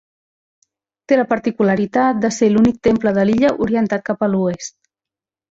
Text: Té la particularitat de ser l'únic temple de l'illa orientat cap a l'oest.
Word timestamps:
Té 1.11 1.19
la 1.19 1.25
particularitat 1.33 2.23
de 2.23 2.31
ser 2.39 2.49
l'únic 2.55 2.81
temple 2.89 3.15
de 3.19 3.27
l'illa 3.31 3.53
orientat 3.69 4.07
cap 4.11 4.27
a 4.27 4.33
l'oest. 4.35 4.77